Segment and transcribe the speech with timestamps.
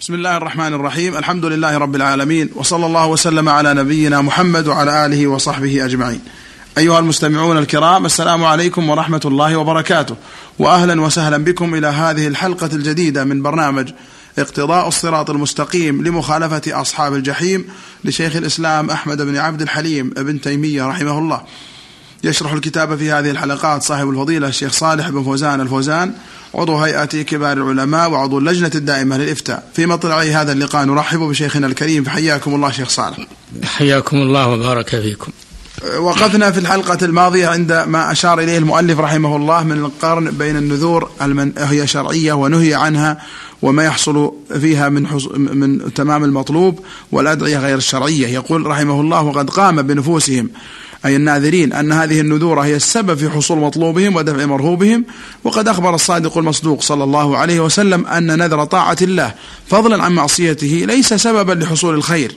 [0.00, 5.06] بسم الله الرحمن الرحيم الحمد لله رب العالمين وصلى الله وسلم على نبينا محمد وعلى
[5.06, 6.20] اله وصحبه اجمعين
[6.78, 10.16] ايها المستمعون الكرام السلام عليكم ورحمه الله وبركاته
[10.58, 13.90] واهلا وسهلا بكم إلى هذه الحلقة الجديده من برنامج
[14.38, 17.64] اقتضاء الصراط المستقيم لمخالفه اصحاب الجحيم
[18.04, 21.42] لشيخ الاسلام احمد بن عبد الحليم ابن تيميه رحمه الله
[22.24, 26.12] يشرح الكتاب في هذه الحلقات صاحب الفضيلة الشيخ صالح بن فوزان الفوزان
[26.54, 29.62] عضو هيئة كبار العلماء وعضو اللجنة الدائمة للإفتاء.
[29.74, 33.18] في مطلع هذا اللقاء نرحب بشيخنا الكريم فحياكم الله شيخ صالح.
[33.64, 35.32] حياكم الله وبارك فيكم.
[35.98, 41.10] وقفنا في الحلقة الماضية عند ما أشار إليه المؤلف رحمه الله من القرن بين النذور
[41.22, 41.52] المن...
[41.58, 43.18] هي شرعية ونهي عنها
[43.62, 45.26] وما يحصل فيها من حص...
[45.34, 46.80] من تمام المطلوب
[47.12, 48.26] والأدعية غير الشرعية.
[48.26, 50.50] يقول رحمه الله وقد قام بنفوسهم
[51.04, 55.04] أي الناذرين أن هذه النذور هي السبب في حصول مطلوبهم ودفع مرهوبهم
[55.44, 59.34] وقد أخبر الصادق المصدوق صلى الله عليه وسلم أن نذر طاعة الله
[59.66, 62.34] فضلا عن معصيته ليس سببا لحصول الخير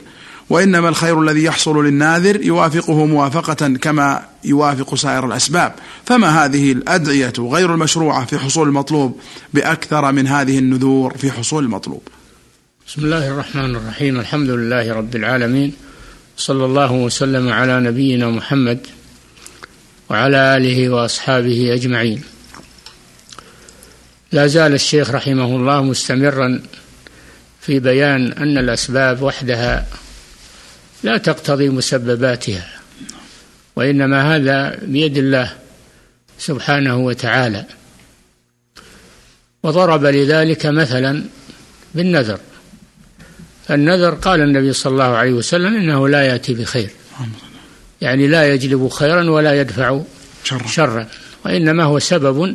[0.50, 5.74] وإنما الخير الذي يحصل للناذر يوافقه موافقة كما يوافق سائر الأسباب.
[6.04, 9.20] فما هذه الأدعية غير المشروعة في حصول المطلوب
[9.54, 12.02] بأكثر من هذه النذور في حصول المطلوب؟
[12.88, 15.72] بسم الله الرحمن الرحيم الحمد لله رب العالمين
[16.36, 18.86] صلى الله وسلم على نبينا محمد
[20.10, 22.22] وعلى آله وأصحابه أجمعين.
[24.32, 26.62] لا زال الشيخ رحمه الله مستمرا
[27.60, 29.86] في بيان أن الأسباب وحدها
[31.02, 32.68] لا تقتضي مسبباتها
[33.76, 35.52] وإنما هذا بيد الله
[36.38, 37.64] سبحانه وتعالى.
[39.62, 41.24] وضرب لذلك مثلا
[41.94, 42.38] بالنذر.
[43.70, 46.90] النذر قال النبي صلى الله عليه وسلم إنه لا يأتي بخير.
[48.00, 50.00] يعني لا يجلب خيرا ولا يدفع
[50.44, 51.06] شرا, شرا
[51.44, 52.54] وإنما هو سبب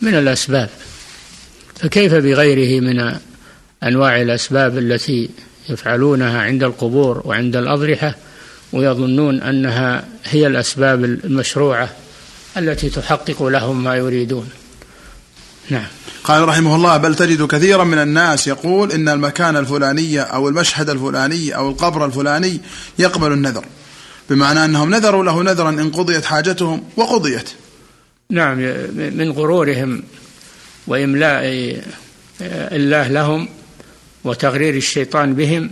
[0.00, 0.68] من الأسباب.
[1.76, 3.14] فكيف بغيره من
[3.82, 5.30] أنواع الأسباب التي
[5.68, 8.16] يفعلونها عند القبور وعند الأضرحة
[8.72, 11.90] ويظنون أنها هي الأسباب المشروعة
[12.56, 14.48] التي تحقق لهم ما يريدون؟
[15.70, 15.86] نعم.
[16.24, 21.56] قال رحمه الله بل تجد كثيرا من الناس يقول إن المكان الفلاني أو المشهد الفلاني
[21.56, 22.60] أو القبر الفلاني
[22.98, 23.64] يقبل النذر.
[24.30, 27.50] بمعنى أنهم نذروا له نذرا إن قضيت حاجتهم وقضيت.
[28.30, 28.58] نعم
[28.94, 30.02] من غرورهم
[30.86, 31.42] وإملاء
[32.40, 33.48] الله لهم
[34.24, 35.70] وتغرير الشيطان بهم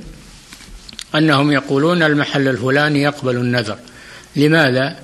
[1.14, 3.78] أنهم يقولون المحل الفلاني يقبل النذر.
[4.36, 4.96] لماذا؟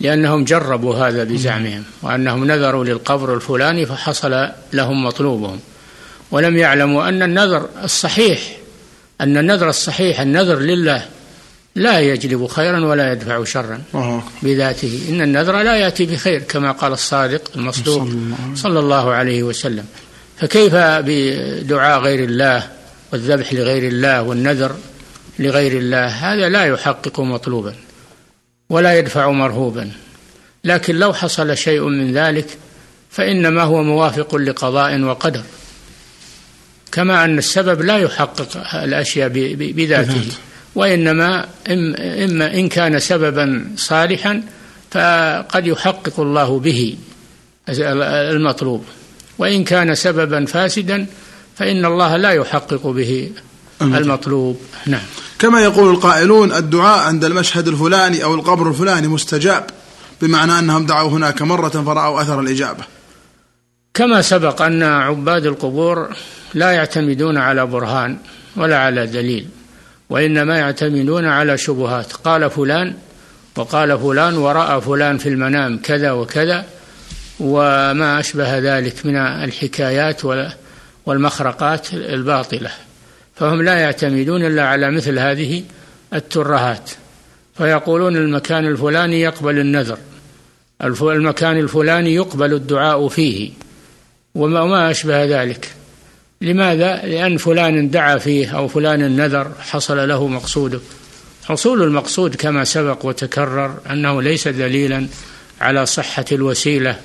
[0.00, 5.60] لأنهم جربوا هذا بزعمهم وأنهم نذروا للقبر الفلاني فحصل لهم مطلوبهم.
[6.30, 8.40] ولم يعلموا أن النذر الصحيح
[9.20, 11.04] أن النذر الصحيح النذر لله
[11.74, 13.82] لا يجلب خيرا ولا يدفع شرا
[14.42, 15.00] بذاته.
[15.08, 18.08] إن النذر لا يأتي بخير كما قال الصادق المصدوق
[18.54, 19.84] صلى الله عليه وسلم.
[20.38, 22.68] فكيف بدعاء غير الله
[23.12, 24.76] والذبح لغير الله والنذر
[25.38, 27.74] لغير الله؟ هذا لا يحقق مطلوبا.
[28.70, 29.90] ولا يدفع مرهوبا.
[30.64, 32.46] لكن لو حصل شيء من ذلك
[33.10, 35.42] فإنما هو موافق لقضاء وقدر.
[36.92, 40.24] كما أن السبب لا يحقق الأشياء بذاته.
[40.74, 44.42] وإنما إما إن كان سببا صالحا
[44.90, 46.96] فقد يحقق الله به
[48.08, 48.84] المطلوب.
[49.38, 51.06] وإن كان سببا فاسدا
[51.56, 53.30] فإن الله لا يحقق به
[53.82, 54.60] المطلوب.
[54.86, 55.06] نعم.
[55.40, 59.64] كما يقول القائلون الدعاء عند المشهد الفلاني أو القبر الفلاني مستجاب
[60.22, 62.84] بمعنى أنهم دعوا هناك مرة فرأوا أثر الإجابة.
[63.94, 66.08] كما سبق أن عباد القبور
[66.54, 68.16] لا يعتمدون على برهان
[68.56, 69.48] ولا على دليل
[70.10, 72.12] وإنما يعتمدون على شبهات.
[72.12, 72.94] قال فلان
[73.56, 76.64] وقال فلان ورأى فلان في المنام كذا وكذا
[77.40, 80.22] وما أشبه ذلك من الحكايات
[81.06, 82.70] والمخرقات الباطلة.
[83.40, 85.62] فهم لا يعتمدون إلا على مثل هذه
[86.14, 86.90] الترهات
[87.56, 89.98] فيقولون المكان الفلاني يقبل النذر
[90.82, 93.50] المكان الفلاني يقبل الدعاء فيه.
[94.34, 95.68] وما أشبه ذلك.
[96.40, 100.80] لماذا؟ لأن فلان دعا فيه أو فلان نذر حصل له مقصوده.
[101.44, 105.06] حصول المقصود كما سبق وتكرر أنه ليس دليلا
[105.60, 106.96] على صحة الوسيلة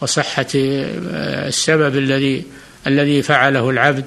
[0.00, 2.44] وصحة السبب الذي
[2.86, 4.04] الذي فعله العبد.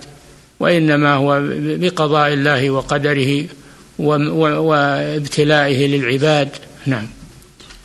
[0.60, 3.46] وإنما هو بقضاء الله وقدره
[4.00, 6.50] وابتلائه للعباد.
[6.86, 7.08] نعم.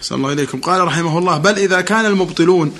[0.00, 0.60] صلى الله إليكم.
[0.60, 2.74] قال رحمه الله بل إذا كان المبطلون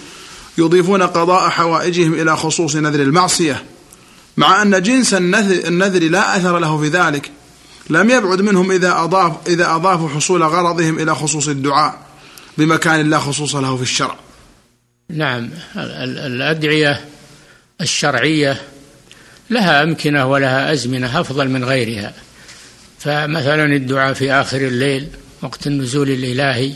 [0.58, 3.62] يضيفون قضاء حوائجهم إلى خصوص نذر المعصية
[4.36, 7.30] مع أن جنس النذر لا أثر له في ذلك
[7.90, 11.98] لم يبعد منهم إذا أضاف إذا أضافوا حصول غرضهم إلى خصوص الدعاء
[12.58, 14.16] بمكان لا خصوص له في الشرع.
[15.10, 15.50] نعم.
[15.76, 17.04] الأدعية
[17.80, 18.62] الشرعية
[19.50, 22.12] لها أمكنة ولها أزمنة أفضل من غيرها.
[22.98, 25.08] فمثلا الدعاء في آخر الليل
[25.42, 26.72] وقت النزول الإلهي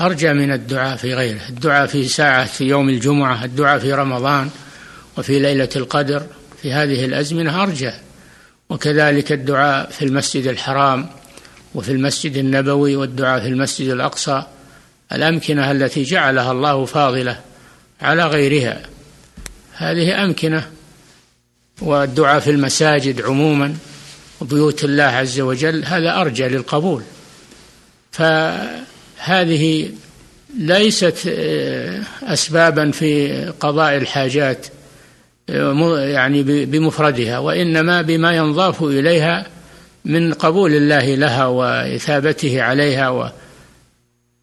[0.00, 1.48] أرجى من الدعاء في غيره.
[1.48, 4.50] الدعاء في ساعة في يوم الجمعة الدعاء في رمضان
[5.18, 6.26] وفي ليلة القدر
[6.62, 7.92] في هذه الأزمنة أرجى.
[8.68, 11.06] وكذلك الدعاء في المسجد الحرام
[11.74, 14.42] وفي المسجد النبوي والدعاء في المسجد الأقصى.
[15.12, 17.40] الأمكنة التي جعلها الله فاضلة
[18.02, 18.82] على غيرها.
[19.72, 20.70] هذه أمكنة
[21.82, 23.74] والدعاء في المساجد عموما
[24.40, 27.02] وبيوت الله عز وجل هذا أرجى للقبول.
[28.12, 29.90] فهذه
[30.58, 34.66] ليست آه، أسبابا في قضاء الحاجات
[35.50, 39.46] آه، يعني بمفردها وإنما بما ينضاف إليها
[40.04, 43.28] من قبول الله لها وإثابته عليها و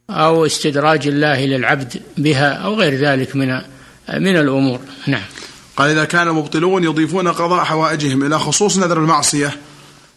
[0.10, 3.62] أو استدراج الله للعبد بها أو غير ذلك من
[4.10, 4.80] من الأمور.
[5.08, 5.24] نعم.
[5.82, 9.58] قال إذا كان المبطلون يضيفون قضاء حوائجهم إلى خصوص نذر المعصية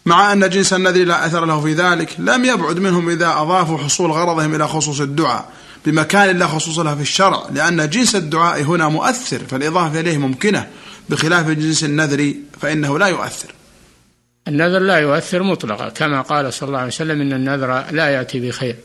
[0.05, 4.11] مع أن جنس النذر لا أثر له في ذلك لم يبعد منهم إذا أضافوا حصول
[4.11, 5.49] غرضهم إلى خصوص الدعاء
[5.85, 10.67] بمكان لا خصوص له في الشرع لأن جنس الدعاء هنا مؤثر فالإضافة إليه ممكنة
[11.09, 13.49] بخلاف جنس النذر فإنه لا يؤثر.
[14.47, 18.75] النذر لا يؤثر مطلقا كما قال صلى الله عليه وسلم إن النذر لا يأتي بخير.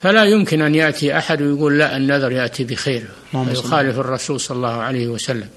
[0.00, 5.08] فلا يمكن أن يأتي أحد ويقول لا النذر يأتي بخير ويخالف الرسول صلى الله عليه
[5.08, 5.48] وسلم.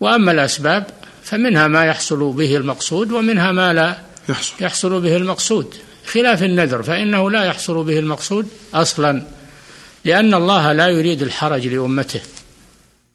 [0.00, 0.86] وأما الأسباب
[1.22, 3.98] فمنها ما يحصل به المقصود ومنها ما لا
[4.28, 5.74] يحصل, يحصل به المقصود.
[6.06, 9.22] خلاف النذر فإنه لا يحصل به المقصود أصلا
[10.04, 12.20] لأن الله لا يريد الحرج لأمته.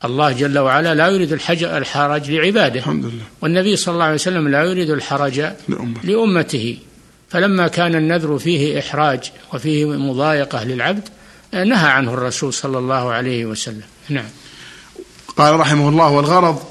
[0.05, 2.79] الله جل وعلا لا يريد الحرج لعباده.
[2.79, 3.23] الحمد لله.
[3.41, 5.45] والنبي صلى الله عليه وسلم لا يريد الحرج
[6.03, 6.77] لأمته.
[7.29, 11.09] فلما كان النذر فيه إحراج وفيه مضايقة للعبد
[11.53, 13.83] نهى عنه الرسول صلى الله عليه وسلم.
[14.09, 14.29] نعم.
[15.39, 16.63] قال رحمه الله والغرض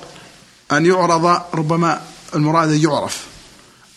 [0.73, 2.01] أن يعرض ربما
[2.35, 3.27] المراد يعرف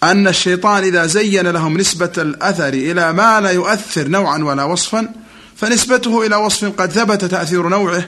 [0.03, 5.13] أن الشيطان إذا زين لهم نسبة الأثر إلى ما لا يؤثر نوعا ولا وصفا
[5.55, 8.07] فنسبته إلى وصف قد ثبت تأثير نوعه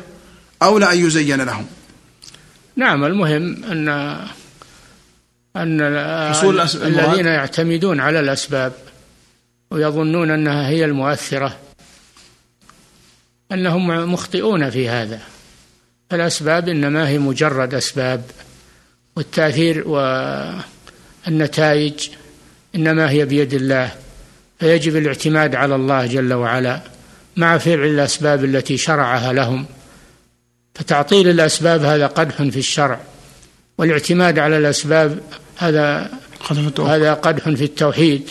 [0.61, 1.65] أولى أن يزين لهم.
[2.75, 3.89] نعم المهم أن
[5.55, 5.81] أن
[6.75, 8.73] الذين يعتمدون على الأسباب
[9.71, 11.57] ويظنون أنها هي المؤثرة
[13.51, 15.32] أنهم مخطئون في هذا.
[16.15, 18.23] الأسباب إنما هي مجرد أسباب
[19.15, 19.87] والتأثير
[21.27, 22.09] والنتائج
[22.75, 23.91] إنما هي بيد الله
[24.59, 26.81] فيجب الاعتماد على الله جل وعلا
[27.35, 29.65] مع فعل الأسباب التي شرعها لهم
[30.75, 32.99] فتعطيل الأسباب هذا قدح في الشرع
[33.77, 35.19] والاعتماد على الأسباب
[35.57, 36.09] هذا
[36.79, 38.29] هذا قدح في التوحيد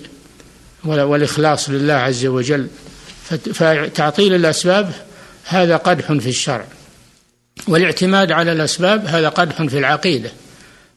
[0.84, 2.68] والإخلاص لله عز وجل
[3.54, 4.92] فتعطيل الأسباب
[5.44, 6.64] هذا قدح في الشرع.
[7.68, 10.30] والاعتماد على الأسباب هذا قدح في العقيدة.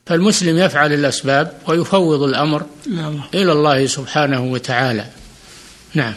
[0.05, 2.65] فالمسلم يفعل الأسباب ويفوض الأمر
[3.33, 5.05] إلى الله سبحانه وتعالى.
[5.93, 6.13] نعم.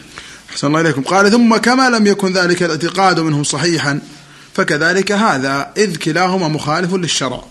[0.51, 1.03] أحسن الله إليكم.
[1.03, 4.01] قال ثم كما لم يكن ذلك الاعتقاد منهم صحيحا
[4.55, 7.45] فكذلك هذا إذ كلاهما مخالف للشرع.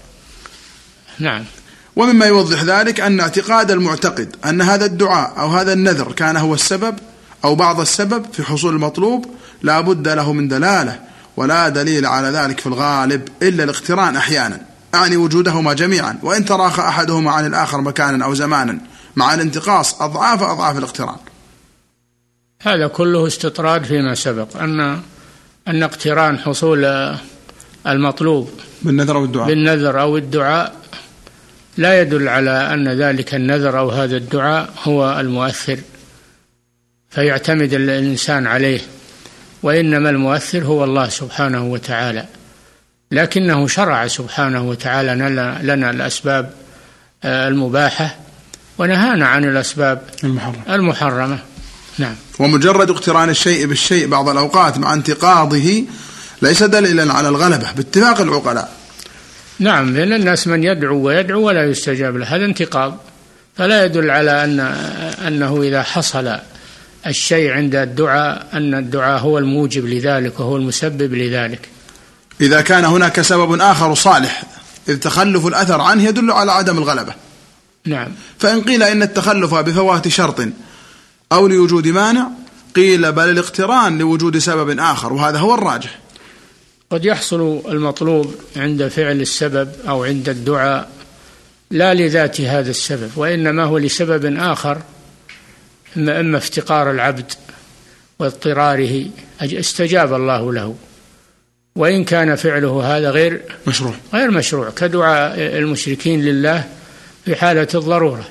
[1.19, 1.45] نعم.
[1.95, 6.95] ومما يوضح ذلك أن اعتقاد المعتقد أن هذا الدعاء أو هذا النذر كان هو السبب
[7.43, 9.25] أو بعض السبب في حصول المطلوب
[9.61, 11.06] لا بد له من دلالة.
[11.37, 14.61] ولا دليل على ذلك في الغالب إلا الاقتران أحيانا.
[14.95, 16.19] أعني وجودهما جميعا.
[16.23, 18.79] وإن تراخى أحدهما عن الآخر مكانا أو زمانا
[19.15, 21.17] مع الانتقاص أضعاف أضعاف الاقتران.
[22.61, 24.79] هذا كله استطراد فيما سبق أن
[25.67, 26.85] أن اقتران حصول
[27.87, 28.49] المطلوب
[28.81, 29.47] بالنذر أو الدعاء.
[29.47, 30.75] بالنذر أو الدعاء
[31.77, 35.79] لا يدل على أن ذلك النذر أو هذا الدعاء هو المؤثر
[37.09, 38.81] فيعتمد الإنسان عليه.
[39.63, 42.25] وإنما المؤثر هو الله سبحانه وتعالى.
[43.11, 45.15] لكنه شرع سبحانه وتعالى
[45.63, 46.53] لنا الأسباب
[47.23, 48.15] آه، المباحة
[48.77, 51.39] ونهانا عن الأسباب المحرمة, المحرمة.
[51.97, 52.15] نعم.
[52.39, 55.83] ومجرد اقتران الشيء بالشيء بعض الأوقات مع انتقاضه
[56.41, 58.71] ليس دليلا على الغلبة باتفاق العقلاء.
[59.59, 62.35] نعم لأن الناس من يدعو ويدعو ولا يستجاب له.
[62.35, 62.97] هذا انتقاض.
[63.57, 64.59] فلا يدل على أن
[65.27, 66.35] أنه إذا حصل
[67.07, 71.69] الشيء عند الدعاء أن الدعاء هو الموجب لذلك وهو المسبب لذلك.
[72.41, 74.43] إذا كان هناك سبب آخر صالح
[74.89, 77.13] إذ تخلف الأثر عنه يدل على عدم الغلبة.
[77.85, 78.11] نعم.
[78.39, 80.47] فإن قيل إن التخلف بفوات شرط
[81.31, 82.27] أو لوجود مانع
[82.75, 85.99] قيل بل الاقتران لوجود سبب آخر وهذا هو الراجح.
[86.89, 90.89] قد يحصل المطلوب عند فعل السبب أو عند الدعاء
[91.71, 94.77] لا لذات هذا السبب وإنما هو لسبب آخر
[95.97, 97.31] إما إما افتقار العبد
[98.19, 99.05] واضطراره
[99.41, 100.75] استجاب الله له.
[101.75, 103.93] وإن كان فعله هذا غير مشروع.
[104.13, 106.63] غير مشروع كدعاء المشركين لله
[107.25, 108.25] في حالة الضرورة.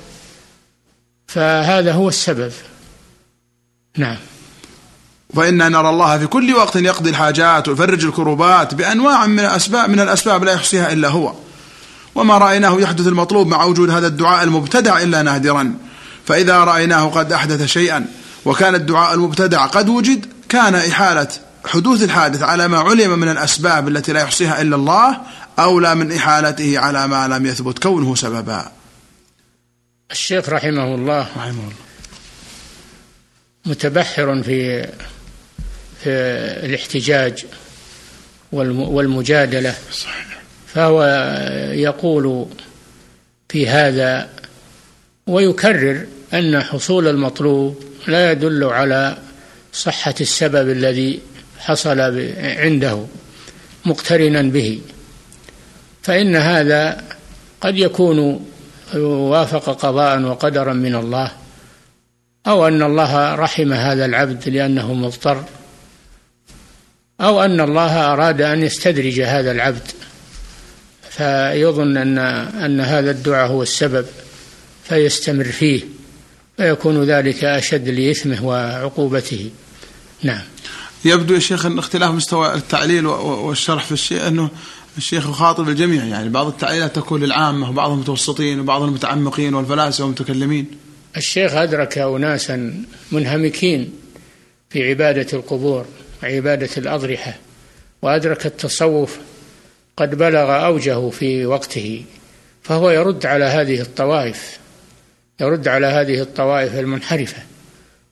[1.27, 2.53] فهذا هو السبب.
[3.97, 4.17] نعم.
[5.35, 10.45] فإنا نرى الله في كل وقت يقضي الحاجات ويفرج الكروبات بأنواع من الأسباب من الأسباب
[10.45, 11.35] لا يحصيها إلا هو.
[12.15, 15.75] وما رأيناه يحدث المطلوب مع وجود هذا الدعاء المبتدع إلا نادرا.
[16.27, 18.07] فإذا رأيناه قد أحدث شيئا
[18.45, 21.29] وكان الدعاء المبتدع قد وجد كان إحالة
[21.67, 25.21] حدوث الحادث على ما علم من الأسباب التي لا يحصيها إلا الله
[25.59, 28.73] أولى من إحالته على ما لم يثبت كونه سببا.
[30.11, 31.73] الشيخ رحمه الله رحمه الله.
[33.67, 34.83] متبحر في
[36.03, 36.11] في
[36.67, 37.45] الاحتجاج
[38.53, 39.75] والمجادلة.
[39.93, 40.27] صحيح.
[40.75, 41.03] فهو
[41.73, 42.47] يقول
[43.49, 44.29] في هذا
[45.27, 49.19] ويكرر أن حصول المطلوب لا يدل على
[49.73, 51.21] صحة السبب الذي
[51.59, 52.01] حصل
[52.39, 53.07] عنده
[53.85, 54.81] مقترنا به.
[56.03, 57.05] فإن هذا
[57.61, 58.47] قد يكون
[59.05, 61.33] وافق قضاء وقدرا من الله
[62.47, 65.45] أو أن الله رحم هذا العبد لأنه مضطر
[67.21, 69.91] أو أن الله أراد أن يستدرج هذا العبد.
[71.11, 72.19] فيظن أن
[72.65, 74.07] أن هذا الدعاء هو السبب
[74.85, 75.96] فيستمر فيه.
[76.57, 79.51] فيكون ذلك أشد لإثمه وعقوبته.
[80.23, 80.43] نعم.
[81.05, 84.51] يبدو يا شيخ أن اختلاف مستوى التعليل والشرح في الشيء أنه
[84.99, 86.05] الشيخ يخاطب الجميع.
[86.05, 90.67] يعني بعض التعليلات تكون للعامة وبعض المتوسطين وبعض المتعمقين والفلاسفة والمتكلمين.
[91.17, 93.93] الشيخ أدرك أناسا منهمكين
[94.71, 95.87] في عبادة القبور
[96.23, 97.35] وعبادة الأضرحة
[98.03, 99.19] وأدرك التصوف
[99.97, 102.05] قد بلغ أوجه في وقته
[102.63, 104.59] فهو يرد على هذه الطوائف.
[105.41, 107.43] يرد على هذه الطوائف المنحرفة.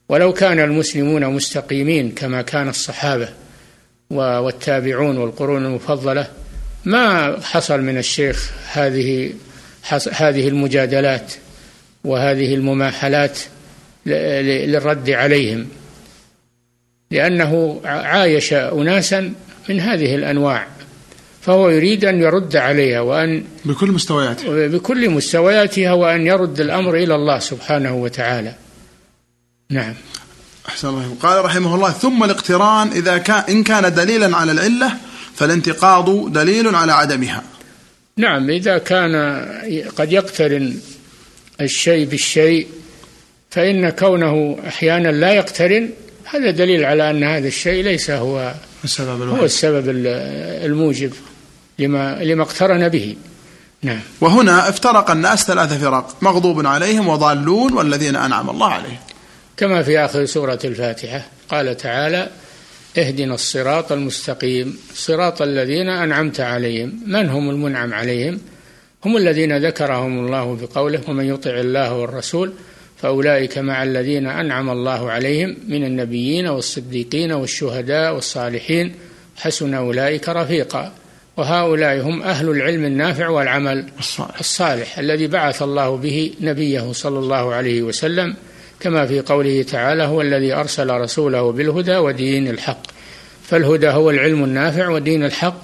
[0.08, 3.28] ولو كان المسلمون مستقيمين كما كان الصحابة
[4.10, 6.26] والتابعون والقرون المفضلة
[6.84, 9.32] ما حصل من الشيخ هذه
[10.12, 11.32] هذه المجادلات
[12.04, 13.38] وهذه المماحلات
[14.06, 15.68] للرد عليهم.
[17.10, 19.34] لأنه عايش أناسا
[19.68, 20.66] من هذه الأنواع
[21.46, 27.38] فهو يريد أن يرد عليها وأن بكل مستوياتها بكل مستوياتها وأن يرد الأمر إلى الله
[27.38, 28.54] سبحانه وتعالى.
[29.70, 29.94] نعم.
[30.68, 34.92] أحسن الله قال رحمه الله ثم الاقتران إذا كان إن كان دليلا على العلة
[35.34, 37.42] فالانتقاض دليل على عدمها.
[38.16, 39.14] نعم إذا كان
[39.96, 40.76] قد يقترن
[41.60, 42.66] الشيء بالشيء
[43.50, 45.90] فإن كونه أحيانا لا يقترن
[46.24, 49.84] هذا دليل على أن هذا الشيء ليس هو السبب هو السبب
[50.64, 51.12] الموجب.
[51.78, 53.16] لما لما اقترن به.
[53.82, 54.00] نعم.
[54.20, 58.98] وهنا افترق الناس ثلاث فرق مغضوب عليهم وضالون والذين أنعم الله عليهم.
[59.56, 62.28] كما في آخر سورة الفاتحة قال تعالى
[62.98, 67.00] اهدنا الصراط المستقيم صراط الذين أنعمت عليهم.
[67.06, 68.40] من هم المنعم عليهم؟
[69.04, 72.52] هم الذين ذكرهم الله بقوله ومن يطع الله والرسول
[72.96, 78.94] فأولئك مع الذين أنعم الله عليهم من النبيين والصديقين والشهداء والصالحين
[79.36, 80.92] حسن أولئك رفيقا.
[81.36, 87.54] وهؤلاء هم أهل العلم النافع والعمل الصالح, الصالح الذي بعث الله به نبيه صلى الله
[87.54, 88.34] عليه وسلم
[88.80, 92.82] كما في قوله تعالى هو الذي أرسل رسوله بالهدى ودين الحق.
[93.42, 95.60] فالهدى هو العلم النافع ودين الحق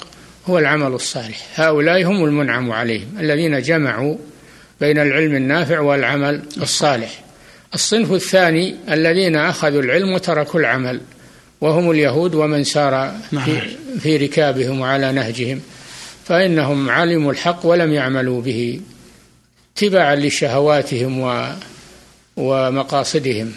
[0.46, 1.46] هو العمل الصالح.
[1.54, 4.16] هؤلاء هم المنعم عليهم الذين جمعوا
[4.80, 7.20] بين العلم النافع والعمل الصالح.
[7.74, 11.00] الصنف الثاني الذين أخذوا العلم وتركوا العمل
[11.60, 13.14] وهم اليهود ومن سار.
[13.30, 13.60] في,
[13.98, 15.60] في ركابهم وعلى نهجهم
[16.24, 18.80] فإنهم علموا الحق ولم يعملوا به
[19.76, 21.46] تبعا لشهواتهم و
[22.36, 23.52] ومقاصدهم.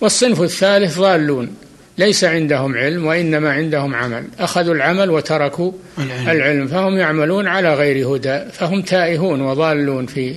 [0.00, 1.54] والصنف الثالث ضالون
[1.98, 8.08] ليس عندهم علم وإنما عندهم عمل أخذوا العمل وتركوا العلم, العلم فهم يعملون على غير
[8.08, 10.34] هدى فهم تائهون وضالون في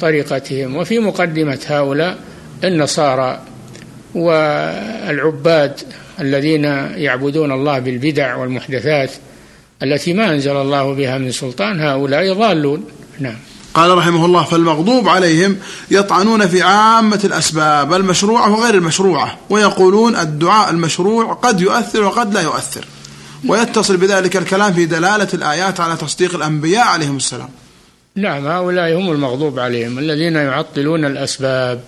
[0.00, 0.76] طريقتهم.
[0.76, 2.18] وفي مقدمة هؤلاء
[2.64, 3.42] النصارى
[4.14, 5.80] والعباد
[6.20, 6.64] الذين
[6.96, 9.10] يعبدون الله بالبدع والمحدثات
[9.82, 12.84] التي ما أنزل الله بها من سلطان هؤلاء ضالون.
[13.20, 13.36] نعم.
[13.74, 15.56] قال رحمه الله فالمغضوب عليهم
[15.90, 22.84] يطعنون في عامة الأسباب المشروعة وغير المشروعة ويقولون الدعاء المشروع قد يؤثر وقد لا يؤثر.
[23.48, 27.48] ويتصل بذلك الكلام في دلالة الآيات على تصديق الأنبياء عليهم السلام.
[28.16, 31.80] نعم هؤلاء هم المغضوب عليهم الذين يعطلون الأسباب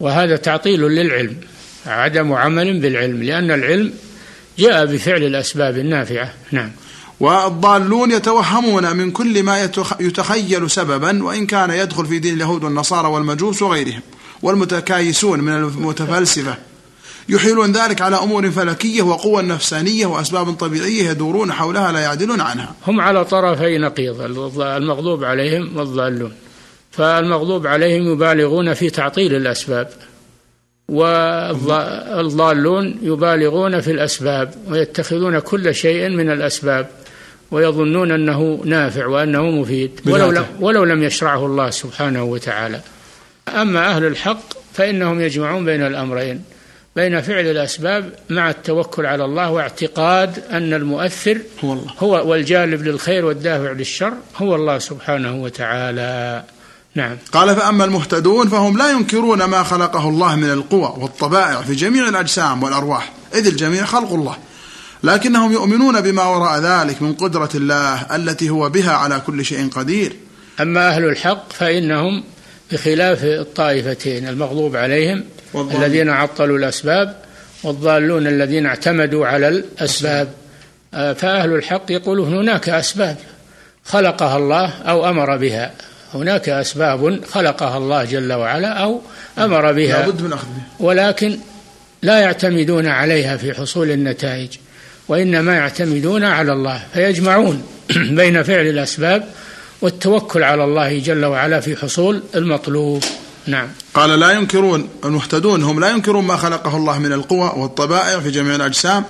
[0.00, 1.36] وهذا تعطيل للعلم.
[1.86, 3.92] عدم عمل بالعلم لأن العلم
[4.58, 6.32] جاء بفعل الأسباب النافعة.
[6.52, 6.70] نعم.
[7.20, 9.68] والضالون يتوهمون من كل ما
[10.00, 14.00] يتخيل سببا وإن كان يدخل في دين اليهود والنصارى والمجوس وغيرهم
[14.42, 16.56] والمتكايسون من المتفلسفة.
[17.28, 22.74] يحيلون ذلك على أمور فلكية وقوى نفسانية وأسباب طبيعية يدورون حولها لا يعدلون عنها.
[22.86, 24.20] هم على طرفي نقيض
[24.60, 26.32] المغضوب عليهم والضالون.
[26.90, 29.88] فالمغضوب عليهم يبالغون في تعطيل الأسباب.
[30.88, 36.86] والضالون يبالغون في الأسباب ويتخذون كل شيء من الأسباب
[37.50, 42.80] ويظنون أنه نافع وأنه مفيد ولو لم, ولو لم يشرعه الله سبحانه وتعالى.
[43.48, 46.44] أما أهل الحق فإنهم يجمعون بين الأمرين
[46.96, 51.92] بين فعل الأسباب مع التوكل على الله واعتقاد أن المؤثر هو الله.
[51.98, 56.42] هو والجالب للخير والدافع للشر هو الله سبحانه وتعالى.
[56.94, 57.16] نعم.
[57.32, 62.62] قال فأما المهتدون فهم لا ينكرون ما خلقه الله من القوى والطبائع في جميع الأجسام
[62.62, 63.12] والأرواح.
[63.34, 64.36] إذ الجميع خلق الله.
[65.02, 70.16] لكنهم يؤمنون بما وراء ذلك من قدرة الله التي هو بها على كل شيء قدير.
[70.60, 72.24] أما أهل الحق فإنهم
[72.72, 75.82] بخلاف الطائفتين المغضوب عليهم والضالين.
[75.82, 77.16] الذين عطلوا الأسباب
[77.62, 80.32] والضالون الذين اعتمدوا على الأسباب.
[80.94, 83.16] آه، فأهل الحق يقولون هناك أسباب
[83.84, 85.72] خلقها الله أو أمر بها.
[86.16, 89.00] هناك أسباب خلقها الله جل وعلا أو
[89.38, 90.00] أمر بها.
[90.00, 91.38] لابد من أخذها ولكن
[92.02, 94.48] لا يعتمدون عليها في حصول النتائج
[95.08, 97.62] وإنما يعتمدون على الله فيجمعون
[98.20, 99.28] بين فعل الأسباب
[99.82, 103.04] والتوكل على الله جل وعلا في حصول المطلوب.
[103.46, 103.68] نعم.
[103.94, 108.54] قال لا ينكرون المهتدون هم لا ينكرون ما خلقه الله من القوى والطبائع في جميع
[108.54, 109.04] الأجسام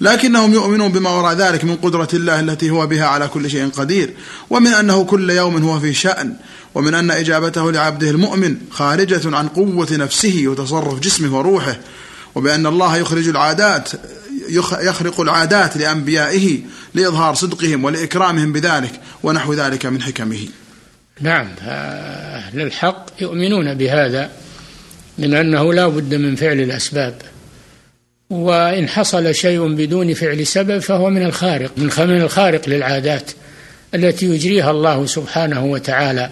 [0.00, 4.14] لكنهم يؤمنون بما وراء ذلك من قدرة الله التي هو بها على كل شيء قدير
[4.50, 6.34] ومن أنه كل يوم هو في شأن
[6.74, 11.76] ومن أن إجابته لعبده المؤمن خارجة عن قوة نفسه وتصرف جسمه وروحه
[12.34, 13.90] وبأن الله يخرج العادات
[14.80, 16.60] يخرق العادات لأنبيائه
[16.94, 20.48] لإظهار صدقهم ولإكرامهم بذلك ونحو ذلك من حكمه.
[21.20, 24.30] نعم أهل الحق يؤمنون بهذا
[25.18, 27.22] من أنه لا بد من فعل الأسباب.
[28.30, 33.30] وإن حصل شيء بدون فعل سبب فهو من الخارق من الخارق للعادات
[33.94, 36.30] التي يجريها الله سبحانه وتعالى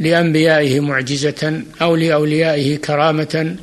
[0.00, 3.56] لأنبيائه معجزة أو لأوليائه كرامة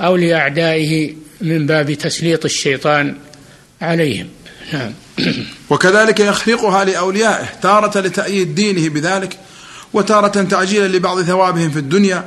[0.00, 3.16] أو لأعدائه من باب تسليط الشيطان
[3.82, 4.28] عليهم.
[4.72, 4.92] نعم.
[5.70, 9.38] وكذلك يخلقها لأوليائه تارة لتأييد دينه بذلك
[9.92, 12.24] وتارة تعجيلا لبعض ثوابهم في الدنيا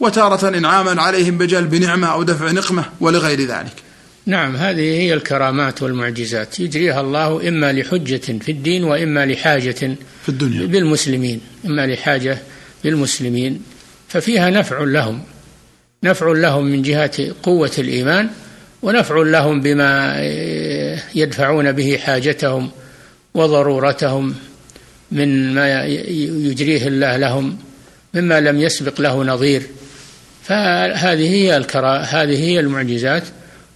[0.00, 3.81] وتارة إنعاما عليهم بجلب نعمة أو دفع نقمة ولغير ذلك.
[4.26, 6.60] نعم هذه هي الكرامات والمعجزات.
[6.60, 10.66] يجريها الله إما لحجة في الدين وإما لحاجة في الدنيا.
[10.66, 12.38] بالمسلمين إما لحاجة
[12.84, 13.62] بالمسلمين
[14.08, 15.22] ففيها نفع لهم
[16.04, 18.30] نفع لهم من جهة قوة الإيمان
[18.82, 20.16] ونفع لهم بما
[21.14, 22.70] يدفعون به حاجتهم
[23.34, 24.34] وضرورتهم
[25.12, 27.58] من ما يجريه الله لهم
[28.14, 29.62] مما لم يسبق له نظير.
[30.42, 33.22] فهذه هي الكرا هذه هي المعجزات.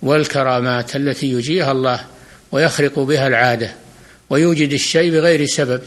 [0.02, 2.00] والكرامات التي يجريها الله
[2.52, 3.70] ويخرق بها العادة
[4.30, 5.80] ويوجد الشيء بغير سبب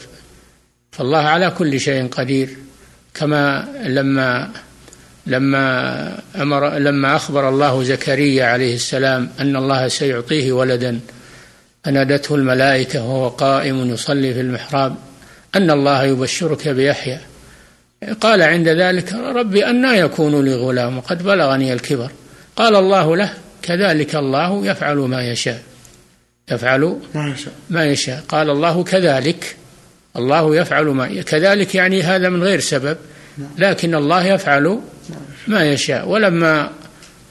[0.92, 2.56] فالله على كل شيء قدير.
[3.14, 4.50] كما لما
[5.26, 11.00] لما أمر لما أخبر الله زكريا عليه السلام أن الله سيعطيه ولدا
[11.84, 14.96] فنادته الملائكة وهو قائم يصلي في المحراب
[15.56, 17.18] أن الله يبشرك بيحيى.
[18.20, 22.10] قال عند ذلك ربي أنا يكون لي غلام وقد بلغني الكبر.
[22.56, 25.62] قال الله له كذلك الله يفعل ما يشاء.
[26.50, 27.52] يفعل ما يشاء.
[27.70, 28.24] ما يشاء.
[28.28, 29.56] قال الله كذلك.
[30.16, 32.96] الله يفعل ما كذلك يعني هذا من غير سبب.
[33.58, 34.80] لكن الله يفعل
[35.46, 36.08] ما يشاء.
[36.08, 36.70] ولما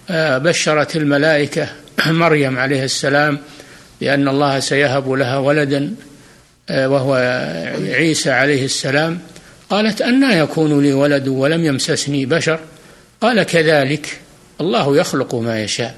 [0.09, 1.69] آه، بشرت الملائكة
[2.07, 3.39] مريم عليه السلام
[4.01, 5.95] بأن الله سيهب لها ولدا
[6.69, 7.15] آه، وهو
[7.85, 9.19] عيسى عليه السلام
[9.69, 12.59] قالت أنا يكون لي ولد ولم يمسسني بشر؟
[13.21, 14.19] قال كذلك.
[14.61, 15.95] الله يخلق ما يشاء.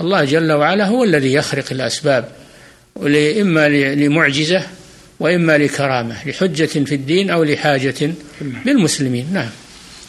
[0.00, 2.28] الله جل وعلا هو الذي يخرق الأسباب
[3.40, 4.66] إما لمعجزة
[5.20, 8.12] وإما لكرامة لحجة في الدين أو لحاجة
[8.64, 9.48] بالمسلمين نعم.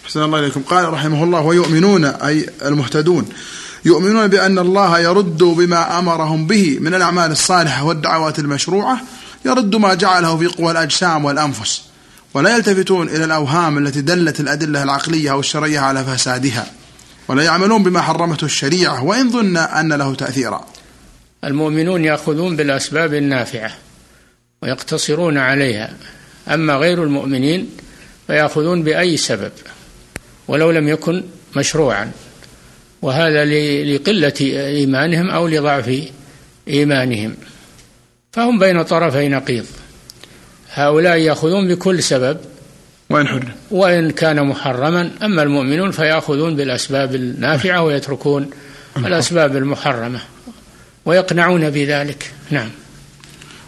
[0.05, 0.61] حسن الله إليكم.
[0.61, 3.29] قال رحمه الله ويؤمنون أي المهتدون
[3.85, 9.01] يؤمنون بأن الله يرد بما أمرهم به من الأعمال الصالحة والدعوات المشروعة
[9.45, 11.81] يرد ما جعله في قوى الأجسام والأنفس
[12.33, 16.65] ولا يلتفتون إلى الأوهام التي دلت الأدلة العقلية أو الشرعية على فسادها.
[17.29, 20.65] ولا يعملون بما حرمته الشريعة وإن ظن أن له تأثيرا.
[21.43, 23.71] المؤمنون يأخذون بالأسباب النافعة
[24.61, 25.93] ويقتصرون عليها
[26.47, 27.69] أما غير المؤمنين
[28.27, 29.51] فيأخذون بأي سبب
[30.47, 31.23] ولو لم يكن
[31.55, 32.11] مشروعا.
[33.01, 33.45] وهذا
[33.83, 36.03] لقلة إيمانهم أو لضعف
[36.67, 37.35] إيمانهم.
[38.31, 39.65] فهم بين طرفي نقيض.
[40.73, 42.37] هؤلاء يأخذون بكل سبب
[43.09, 43.49] وإن حرم.
[43.71, 48.49] وإن كان محرما أما المؤمنون فيأخذون بالأسباب النافعة ويتركون
[48.97, 50.19] الأسباب المحرمة
[51.05, 52.31] ويقنعون بذلك.
[52.49, 52.69] نعم.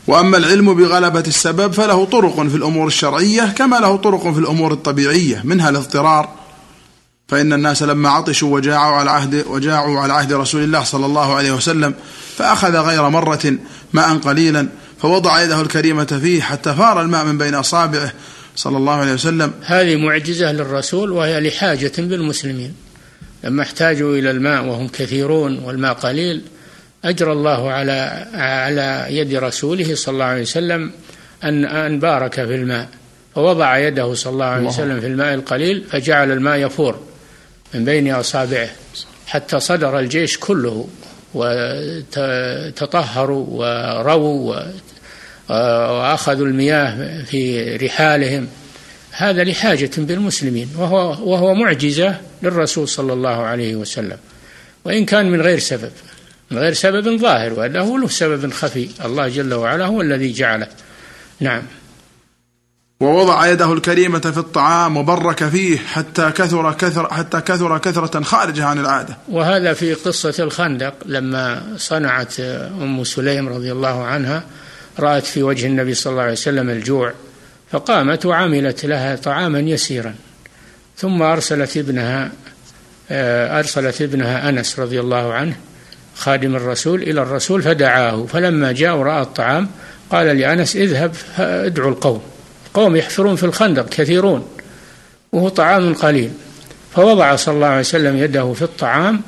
[0.08, 5.42] وأما العلم بغلبة السبب فله طرق في الأمور الشرعية كما له طرق في الأمور الطبيعية
[5.44, 6.30] منها الاضطرار.
[7.32, 11.52] فإن الناس لما عطشوا وجاعوا على عهد وجاعوا على عهد رسول الله صلى الله عليه
[11.52, 11.94] وسلم
[12.38, 13.58] فأخذ غير مرة
[13.94, 14.68] ماء قليلا
[15.02, 18.14] فوضع يده الكريمة فيه حتى فار الماء من بين أصابعه
[18.56, 19.54] صلى الله عليه وسلم.
[19.62, 22.74] هذه معجزة للرسول وهي لحاجة بالمسلمين
[23.44, 26.42] لما احتاجوا إلى الماء وهم كثيرون والماء قليل
[27.06, 30.92] أجرى الله على على يد رسوله صلى الله عليه وسلم
[31.44, 32.88] أن أن بارك في الماء.
[33.36, 37.00] فوضع يده صلى الله عليه وسلم في الماء القليل فجعل الماء يفور
[37.74, 38.70] من بين أصابعه
[39.28, 40.88] حتى صدر الجيش كله
[42.18, 44.56] وتطهروا ورووا
[45.52, 48.48] وأخذوا المياه في رحالهم.
[49.12, 54.18] هذا لحاجة بالمسلمين وهو وهو معجزة للرسول صلى الله عليه وسلم.
[54.86, 55.92] وإن كان من غير سبب
[56.52, 58.90] من غير سبب ظاهر وإلا هو له سبب خفي.
[59.06, 60.68] الله جل وعلا هو الذي جعله.
[61.40, 61.62] نعم.
[63.00, 68.80] ووضع يده الكريمة في الطعام وبرك فيه حتى كثر كثر حتى كثر كثرة خارجة عن
[68.80, 69.18] العادة.
[69.30, 74.44] وهذا في قصة الخندق لما صنعت أم سليم رضي الله عنها
[75.00, 77.14] رأت في وجه النبي صلى الله عليه وسلم الجوع
[77.72, 80.16] فقامت وعملت لها طعاما يسيرا.
[80.98, 82.32] ثم أرسلت ابنها
[83.12, 85.56] آه، أرسلت ابنها أنس رضي الله عنه
[86.16, 88.26] خادم الرسول إلى الرسول فدعاه.
[88.26, 89.70] فلما جاء ورأى الطعام
[90.10, 92.22] قال لأنس اذهب ادعو القوم.
[92.74, 94.48] قوم يحفرون في الخندق كثيرون
[95.32, 96.32] وهو طعام قليل.
[96.96, 99.22] فوضع صلى الله عليه وسلم يده في الطعام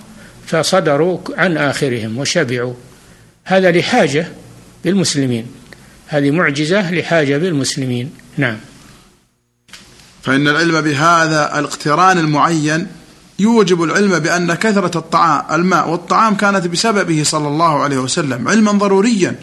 [0.46, 2.74] فصدروا عن آخرهم وشبعوا.
[3.44, 4.28] هذا لحاجة
[4.84, 5.48] بالمسلمين.
[6.08, 8.12] هذه معجزة لحاجة بالمسلمين.
[8.38, 8.58] نعم.
[10.24, 12.88] فإن العلم بهذا الاقتران المعين
[13.40, 19.36] يوجب العلم بأن كثرة الطعام الماء والطعام كانت بسببه صلى الله عليه وسلم علما ضروريا.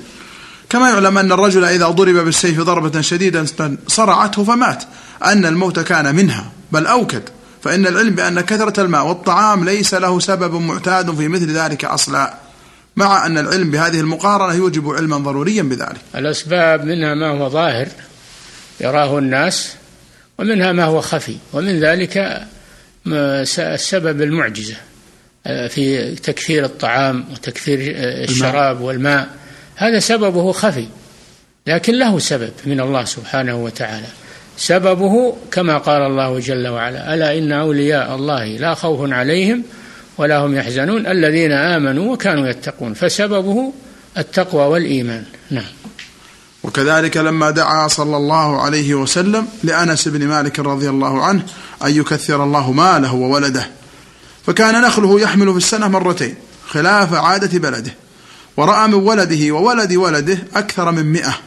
[0.70, 3.46] كما يعلم أن الرجل إذا ضرب بالسيف ضربة شديدة
[3.86, 4.84] صرعته فمات
[5.24, 7.22] أن الموت كان منها بل أوكد.
[7.62, 12.34] فإن العلم بأن كثرة الماء والطعام ليس له سبب معتاد في مثل ذلك أصلا.
[13.00, 16.00] مع أن العلم بهذه المقارنة يوجب علما ضروريا بذلك.
[16.14, 17.88] الأسباب منها ما هو ظاهر
[18.80, 19.74] يراه الناس
[20.38, 22.42] ومنها ما هو خفي ومن ذلك
[23.58, 24.76] السبب المعجزة
[25.46, 29.28] آه، في تكثير الطعام وتكثير آه، الشراب والماء.
[29.76, 30.86] هذا سببه خفي
[31.66, 34.06] لكن له سبب من الله سبحانه وتعالى.
[34.56, 39.64] سببه كما قال الله جل وعلا ألا إن أولياء الله لا خوف عليهم
[40.20, 43.72] ولا هم يحزنون الذين آمنوا وكانوا يتقون فسببه
[44.18, 45.24] التقوى والإيمان.
[45.50, 45.64] نعم.
[46.62, 51.42] وكذلك لما دعا صلى الله عليه وسلم لأنس بن مالك رضي الله عنه
[51.84, 53.66] أن يكثر الله ماله وولده
[54.46, 56.34] فكان نخله يحمل في السنة مرتين
[56.66, 57.94] خلاف عادة بلده
[58.56, 61.38] ورأى من ولده وولد ولده أكثر من مئة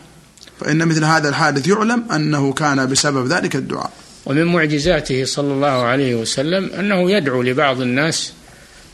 [0.60, 3.92] فإن مثل هذا الحادث يعلم أنه كان بسبب ذلك الدعاء.
[4.26, 8.34] ومن معجزاته صلى الله عليه وسلم أنه يدعو لبعض الناس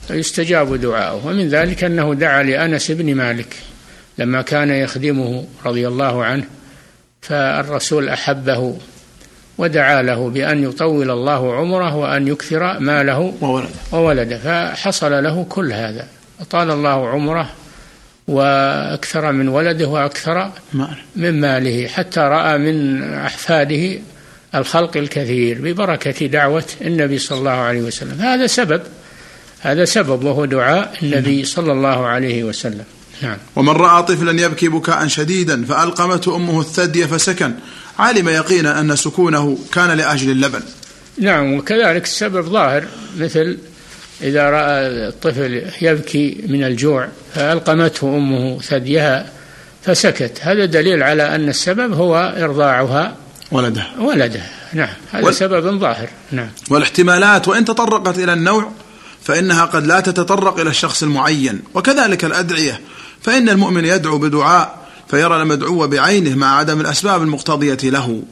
[0.10, 3.56] فيستجاب دعاءه ومن ذلك أنه دعا لأنس بن مالك
[4.18, 6.44] لما كان يخدمه رضي الله عنه
[7.22, 8.78] فالرسول أحبه
[9.58, 14.38] ودعا له بأن يطول الله عمره وأن يكثر ماله وولده, وولده.
[14.38, 16.08] فحصل له كل هذا.
[16.42, 17.50] أطال الله عمره
[18.28, 20.52] وأكثر من ولده وأكثر
[21.16, 24.00] من ماله حتى رأى من أحفاده
[24.56, 28.22] الخلق الكثير ببركة دعوة النبي صلى الله عليه وسلم.
[28.22, 28.82] هذا سبب
[29.60, 32.84] هذا سبب وهو دعاء النبي صلى الله عليه وسلم.
[33.22, 33.38] نعم.
[33.56, 37.54] ومن رأى طفلا يبكي بكاء شديدا فألقمته أمه الثدي فسكن
[38.00, 40.62] علم يقينا أن سكونه كان لأجل اللبن.
[41.18, 42.84] نعم وكذلك السبب ظاهر
[43.18, 43.58] مثل
[44.22, 49.26] إذا رأى الطفل يبكي من الجوع فألقمته أمه ثديها
[49.84, 50.40] فسكت.
[50.42, 53.16] هذا دليل على أن السبب هو إرضاعها
[53.52, 55.36] ولدها ولدها نعم هذا وال...
[55.36, 56.10] سبب ظاهر.
[56.32, 56.50] نعم.
[56.70, 58.72] والاحتمالات وإن تطرقت إلى النوع
[59.30, 61.62] فإنها قد لا تتطرق إلى الشخص المعين.
[61.74, 62.82] وكذلك الأدعية.
[63.22, 68.24] فإن المؤمن يدعو بدعاء فيرى المدعو بعينه مع عدم الأسباب المقتضية له.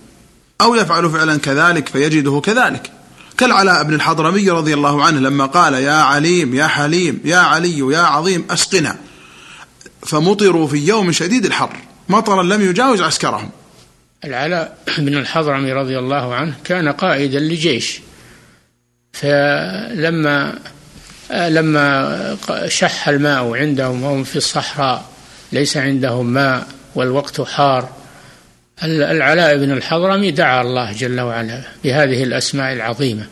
[0.61, 2.91] أو يفعل فعلا كذلك فيجده كذلك.
[3.37, 7.99] كالعلاء بن الحضرمي رضي الله عنه لما قال يا عليم يا حليم يا علي يا
[7.99, 8.95] عظيم أسقنا.
[10.07, 11.75] فمطروا في يوم شديد الحر.
[12.09, 13.49] مطرا لم يجاوز عسكرهم.
[14.25, 17.99] العلاء بن الحضرمي رضي الله عنه كان قائدا لجيش.
[19.13, 20.59] فلما
[21.31, 22.37] لما
[22.67, 25.05] شح الماء عندهم وهم في الصحراء
[25.51, 27.89] ليس عندهم ماء والوقت حار.
[28.83, 33.25] العلاء بن الحضرمي دعا الله جل وعلا بهذه الأسماء العظيمة.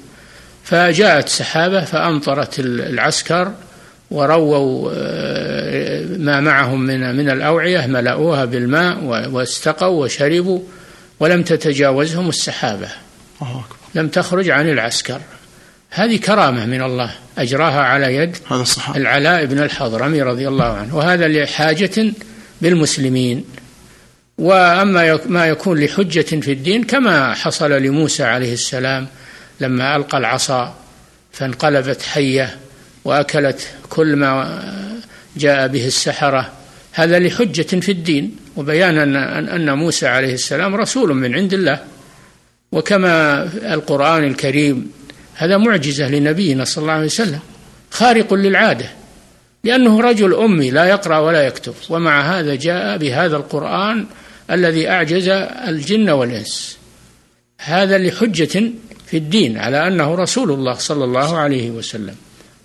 [0.63, 3.51] فجاءت سحابة فأمطرت العسكر
[4.11, 4.91] ورووا
[6.17, 10.59] ما معهم من من الأوعية ملأوها بالماء واستقوا وشربوا
[11.19, 12.87] ولم تتجاوزهم السحابة.
[13.95, 15.21] لم تخرج عن العسكر.
[15.89, 17.11] هذه كرامة من الله.
[17.37, 20.95] أجراها على يد هذا الصحابة العلاء بن الحضرمي رضي الله عنه.
[20.95, 22.13] وهذا لحاجة
[22.61, 23.45] بالمسلمين.
[24.37, 29.07] وأما ما يكون لحجة في الدين كما حصل لموسى عليه السلام
[29.59, 30.75] لما ألقى العصا
[31.31, 32.57] فانقلبت حية
[33.05, 34.61] وأكلت كل ما
[35.37, 36.51] جاء به السحرة.
[36.91, 39.15] هذا لحجة في الدين وبيان أن
[39.49, 41.79] أن موسى عليه السلام رسول من عند الله.
[42.71, 43.43] وكما
[43.73, 44.91] القرآن الكريم
[45.35, 47.39] هذا معجزة لنبينا صلى الله عليه وسلم
[47.91, 48.89] خارق للعادة
[49.63, 54.05] لأنه رجل أمي لا يقرأ ولا يكتب ومع هذا جاء بهذا القرآن
[54.51, 55.27] الذي أعجز
[55.67, 56.77] الجن والإنس.
[57.59, 58.71] هذا لحجة
[59.07, 62.15] في الدين على أنه رسول الله صلى الله عليه وسلم.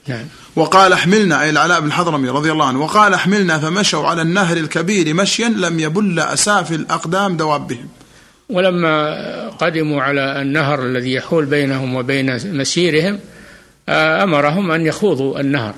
[0.07, 0.25] نعم.
[0.57, 5.15] وقال احملنا أي العلاء بن حضرمي رضي الله عنه وقال احملنا فمشوا على النهر الكبير
[5.15, 7.89] مشيا لم يبل أسافل أقدام دوابهم
[8.51, 13.19] ولما قدموا على النهر الذي يحول بينهم وبين مسيرهم
[13.89, 15.75] أمرهم أن يخوضوا النهر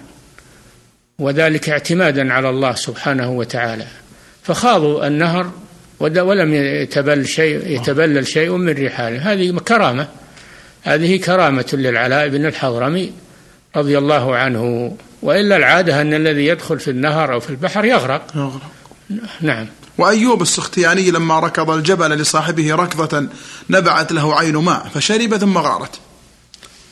[1.19, 3.87] وذلك اعتمادا على الله سبحانه وتعالى.
[4.43, 5.51] فخاضوا النهر
[6.01, 9.33] ولم يتبل شيء يتبلل شيء من رحاله.
[9.33, 10.09] هذه كرامة
[10.83, 13.13] هذه كرامة للعلاء بن الحضرمي
[13.77, 14.97] رضي الله عنه.
[15.23, 18.27] وإلا العادة أن الذي يدخل في النهر أو في البحر يغرق.
[18.37, 18.71] يغرق.
[19.41, 19.67] نعم.
[19.98, 23.28] وأيوب السختياني لما ركض الجبل لصاحبه ركضة
[23.70, 26.00] نبعت له عين ماء فشرب ثم غارت.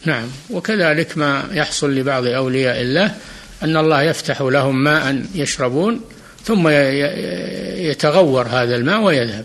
[0.04, 3.14] نعم وكذلك ما يحصل لبعض أولياء الله
[3.62, 6.00] أن الله يفتح لهم ماء يشربون
[6.44, 6.68] ثم
[7.88, 9.44] يتغور هذا الماء ويذهب.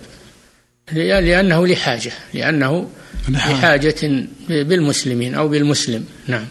[0.92, 2.90] لأنه لحاجة لأنه
[3.30, 6.06] لحاجة بالمسلمين أو بالمسلم.
[6.28, 6.46] نعم.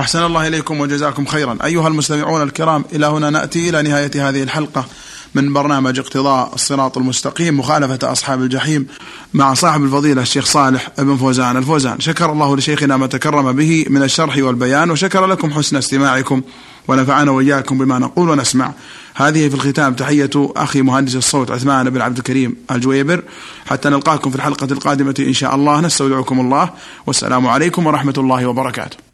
[0.00, 1.58] أحسن الله إليكم وجزاكم خيرا.
[1.64, 4.86] أيها المستمعون الكرام إلى هنا نأتي إلى نهاية هذه الحلقة.
[5.34, 8.86] من برنامج اقتضاء الصراط المستقيم مخالفة أصحاب الجحيم
[9.34, 12.00] مع صاحب الفضيلة الشيخ صالح بن فوزان الفوزان.
[12.00, 16.42] شكر الله لشيخنا ما تكرم به من الشرح والبيان وشكر لكم حسن استماعكم
[16.88, 18.72] ونفعنا وإياكم بما نقول ونسمع.
[19.14, 23.22] هذه في الختام تحية أخي مهندس الصوت عثمان بن عبد الكريم الجويبر
[23.66, 25.80] حتى نلقاكم في الحلقة القادمة إن شاء الله.
[25.80, 26.70] نستودعكم الله
[27.06, 29.05] والسلام عليكم ورحمة الله وبركاته.